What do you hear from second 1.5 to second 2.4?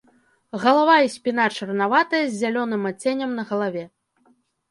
чарнаватыя з